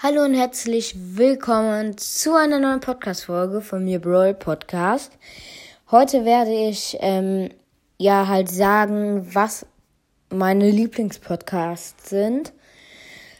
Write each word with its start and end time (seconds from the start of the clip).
Hallo 0.00 0.22
und 0.22 0.34
herzlich 0.34 0.94
willkommen 0.96 1.98
zu 1.98 2.36
einer 2.36 2.60
neuen 2.60 2.78
Podcast-Folge 2.78 3.60
von 3.60 3.82
mir, 3.82 4.00
Brawl 4.00 4.32
Podcast. 4.32 5.10
Heute 5.90 6.24
werde 6.24 6.52
ich 6.52 6.96
ähm, 7.00 7.50
ja 7.96 8.28
halt 8.28 8.48
sagen, 8.48 9.28
was 9.34 9.66
meine 10.30 10.70
Lieblingspodcasts 10.70 12.10
sind. 12.10 12.52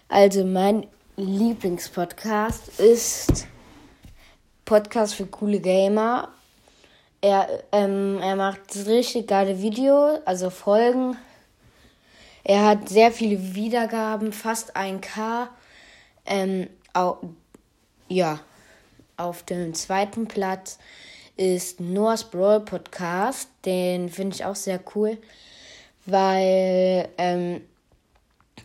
Also 0.09 0.45
mein 0.45 0.89
Lieblingspodcast 1.17 2.81
ist 2.81 3.47
Podcast 4.65 5.15
für 5.15 5.27
coole 5.27 5.61
Gamer. 5.61 6.27
Er, 7.21 7.47
ähm, 7.71 8.19
er 8.21 8.35
macht 8.35 8.75
richtig 8.85 9.29
geile 9.29 9.63
Videos, 9.63 10.19
also 10.25 10.51
Folgen. 10.51 11.17
Er 12.43 12.67
hat 12.67 12.89
sehr 12.89 13.13
viele 13.13 13.55
Wiedergaben, 13.55 14.33
fast 14.33 14.77
1K. 14.77 15.51
Ähm, 16.29 16.69
au 16.93 17.19
ja, 18.09 18.41
auf 19.17 19.43
dem 19.43 19.75
zweiten 19.75 20.29
Platz 20.29 20.79
ist 21.37 21.81
Noah's 21.81 22.25
Brawl 22.25 22.61
Podcast. 22.61 23.49
Den 23.65 24.09
finde 24.11 24.37
ich 24.37 24.45
auch 24.45 24.57
sehr 24.57 24.81
cool, 24.95 25.19
weil 26.07 27.09
ähm, 27.19 27.63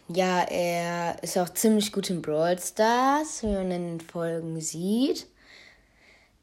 ja, 0.10 0.42
er 0.44 1.22
ist 1.24 1.38
auch 1.38 1.50
ziemlich 1.50 1.92
gut 1.92 2.10
in 2.10 2.22
Brawl 2.22 2.60
Stars, 2.60 3.44
wie 3.44 3.48
man 3.48 3.72
in 3.72 3.98
den 3.98 4.02
Folgen 4.02 4.60
sieht. 4.60 5.28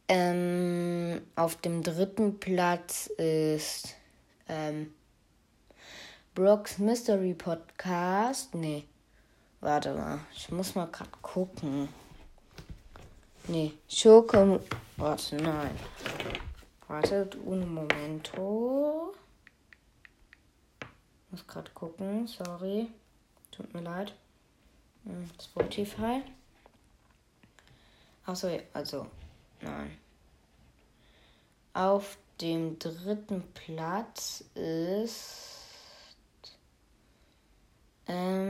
Ähm, 0.09 1.21
auf 1.37 1.57
dem 1.57 1.83
dritten 1.83 2.41
Platz 2.41 3.07
ist 3.19 3.95
ähm, 4.49 4.93
Brooks 6.35 6.79
Mystery 6.79 7.35
Podcast. 7.35 8.55
Nee. 8.55 8.85
Warte 9.61 9.93
mal, 9.93 10.21
ich 10.35 10.51
muss 10.51 10.75
mal 10.75 10.87
gerade 10.87 11.11
gucken. 11.21 11.89
Nee, 13.47 13.75
Schoko. 13.89 14.61
Warte, 14.97 15.37
nein. 15.37 15.79
Wartet, 16.89 17.37
un 17.37 17.75
momento. 17.75 19.15
Muss 21.31 21.47
gerade 21.47 21.71
gucken, 21.73 22.27
sorry. 22.27 22.89
Tut 23.51 23.73
mir 23.75 23.83
leid. 23.83 24.15
Hm, 25.05 25.29
Spotify. 25.41 26.23
Achso, 28.25 28.49
also, 28.73 29.07
nein. 29.61 29.99
Auf 31.75 32.17
dem 32.41 32.79
dritten 32.79 33.43
Platz 33.53 34.45
ist. 34.55 35.59
Ähm. 38.07 38.50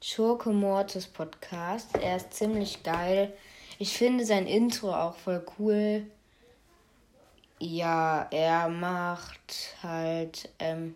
Schurke 0.00 0.50
Mortis 0.50 1.08
Podcast. 1.08 1.96
Er 1.96 2.16
ist 2.16 2.32
ziemlich 2.32 2.84
geil. 2.84 3.36
Ich 3.80 3.96
finde 3.96 4.24
sein 4.24 4.46
Intro 4.46 4.94
auch 4.94 5.16
voll 5.16 5.44
cool. 5.58 6.06
Ja, 7.58 8.28
er 8.30 8.68
macht 8.68 9.74
halt 9.82 10.50
ähm, 10.60 10.94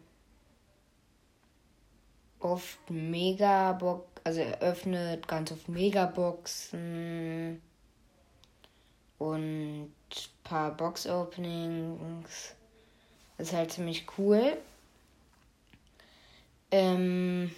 oft 2.38 2.78
Megabox, 2.88 4.04
also 4.22 4.40
er 4.40 4.60
öffnet 4.60 5.26
ganz 5.26 5.50
oft 5.50 5.68
Megaboxen 5.68 7.60
und 9.18 9.40
ein 9.40 9.94
paar 10.44 10.76
Box-Openings. 10.76 12.54
Ist 13.38 13.52
halt 13.52 13.72
ziemlich 13.72 14.06
cool. 14.16 14.56
Ähm, 16.70 17.50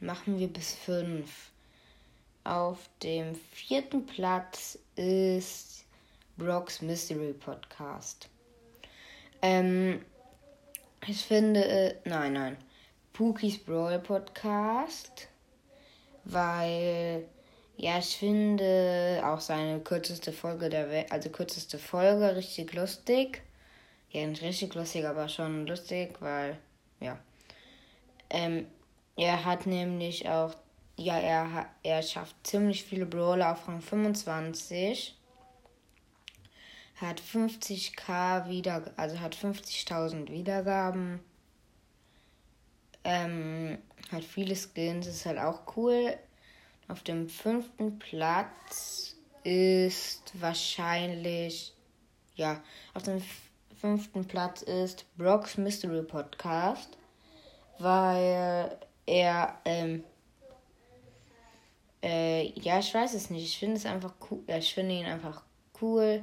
machen 0.00 0.38
wir 0.38 0.48
bis 0.48 0.74
fünf. 0.74 1.50
Auf 2.44 2.88
dem 3.02 3.34
vierten 3.52 4.06
Platz 4.06 4.78
ist 4.96 5.84
Brocks 6.36 6.80
Mystery 6.80 7.32
Podcast. 7.32 8.28
Ähm, 9.42 10.00
ich 11.06 11.24
finde, 11.24 11.64
äh, 11.64 11.94
nein, 12.04 12.32
nein, 12.32 12.56
Pookies 13.12 13.58
Brawl 13.58 13.98
Podcast, 13.98 15.28
weil, 16.24 17.24
ja, 17.76 17.98
ich 17.98 18.16
finde 18.16 19.20
auch 19.24 19.40
seine 19.40 19.80
kürzeste 19.80 20.32
Folge 20.32 20.70
der 20.70 20.90
Welt, 20.90 21.12
also 21.12 21.28
kürzeste 21.28 21.78
Folge 21.78 22.34
richtig 22.36 22.72
lustig. 22.72 23.42
Ja, 24.10 24.26
nicht 24.26 24.42
richtig 24.42 24.74
lustig, 24.74 25.04
aber 25.04 25.28
schon 25.28 25.66
lustig, 25.66 26.16
weil, 26.20 26.58
ja. 27.00 27.18
Ähm, 28.30 28.66
er 29.18 29.44
hat 29.44 29.66
nämlich 29.66 30.28
auch, 30.28 30.54
ja, 30.96 31.18
er, 31.18 31.66
er 31.82 32.02
schafft 32.02 32.36
ziemlich 32.44 32.84
viele 32.84 33.04
Brawler 33.04 33.50
auf 33.50 33.66
Rang 33.66 33.80
25. 33.80 35.18
Hat 36.94 37.20
50k 37.20 38.48
wieder, 38.48 38.92
also 38.96 39.18
hat 39.18 39.34
50.000 39.34 40.30
Wiedergaben. 40.30 41.18
Ähm, 43.02 43.78
hat 44.12 44.22
viele 44.22 44.54
Skins, 44.54 45.08
ist 45.08 45.26
halt 45.26 45.38
auch 45.38 45.76
cool. 45.76 46.16
Auf 46.86 47.02
dem 47.02 47.28
fünften 47.28 47.98
Platz 47.98 49.16
ist 49.42 50.32
wahrscheinlich, 50.34 51.74
ja, 52.36 52.62
auf 52.94 53.02
dem 53.02 53.20
fünften 53.80 54.24
Platz 54.28 54.62
ist 54.62 55.06
Brock's 55.16 55.56
Mystery 55.56 56.02
Podcast, 56.02 56.96
weil 57.80 58.78
er, 59.08 59.58
ähm, 59.64 60.04
äh, 62.02 62.46
ja, 62.60 62.78
ich 62.78 62.92
weiß 62.92 63.14
es 63.14 63.30
nicht. 63.30 63.44
Ich 63.44 63.58
finde 63.58 63.76
es 63.76 63.86
einfach 63.86 64.12
cool. 64.30 64.42
Ich 64.46 64.74
finde 64.74 64.94
ihn 64.94 65.06
einfach 65.06 65.42
cool. 65.80 66.22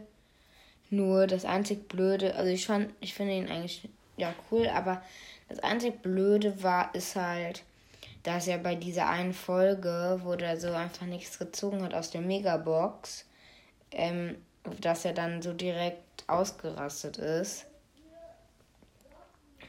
Nur 0.92 1.26
das 1.26 1.46
einzig 1.46 1.90
Blöde, 1.90 2.36
also 2.36 2.50
ich 2.50 2.68
fand, 2.68 2.94
ich 3.02 3.16
finde 3.16 3.34
ihn 3.34 3.50
eigentlich 3.50 3.90
ja 4.18 4.34
cool, 4.52 4.68
aber 4.70 5.02
das 5.50 5.60
einzig 5.60 6.02
Blöde 6.04 6.62
war, 6.62 6.94
ist 6.94 7.16
halt, 7.16 7.64
dass 8.22 8.48
er 8.48 8.60
bei 8.60 8.76
dieser 8.76 9.10
einen 9.10 9.34
Folge, 9.34 10.20
wo 10.24 10.36
der 10.36 10.60
so 10.60 10.72
einfach 10.72 11.08
nichts 11.08 11.40
gezogen 11.40 11.82
hat 11.84 11.96
aus 11.96 12.12
der 12.12 12.22
Megabox, 12.22 13.26
ähm, 13.92 14.38
dass 14.80 15.06
er 15.06 15.14
dann 15.14 15.42
so 15.42 15.54
direkt 15.54 16.24
ausgerastet 16.28 17.18
ist. 17.18 17.66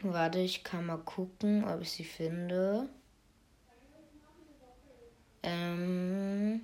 Warte, 0.03 0.39
ich 0.39 0.63
kann 0.63 0.87
mal 0.87 0.99
gucken, 0.99 1.65
ob 1.65 1.81
ich 1.81 1.93
sie 1.93 2.05
finde. 2.05 2.89
Ähm 5.47 6.61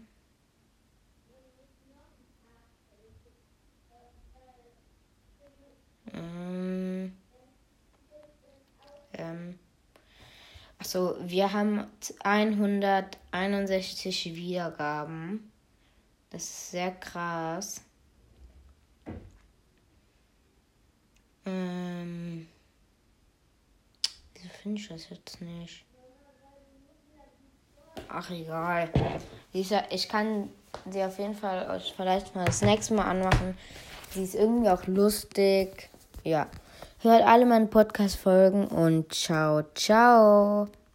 ähm, 6.12 7.16
ähm, 9.12 9.59
achso, 10.81 11.15
wir 11.21 11.53
haben 11.53 11.87
161 12.25 14.34
Wiedergaben. 14.34 15.53
Das 16.31 16.42
ist 16.42 16.72
sehr 16.72 16.91
krass. 16.91 17.82
Ähm, 21.47 22.48
wieso 24.34 24.48
finde 24.48 24.81
ich 24.81 24.88
das 24.88 25.09
jetzt 25.09 25.41
nicht? 25.41 25.84
Ach, 28.08 28.30
egal. 28.30 28.88
Ich 29.53 30.08
kann 30.08 30.50
sie 30.91 31.03
auf 31.03 31.19
jeden 31.19 31.34
Fall 31.34 31.70
euch 31.70 31.94
vielleicht 31.97 32.34
mal 32.34 32.44
das 32.44 32.62
nächste 32.62 32.94
Mal 32.94 33.04
anmachen. 33.04 33.56
Sie 34.10 34.25
ist 34.25 34.34
irgendwie 34.34 34.69
auch 34.69 34.86
lustig. 34.86 35.88
Ja. 36.25 36.47
Hört 37.00 37.22
alle 37.22 37.47
meine 37.47 37.66
Podcast-Folgen 37.66 38.69
und 38.69 39.12
ciao, 39.12 39.62
ciao. 39.75 40.69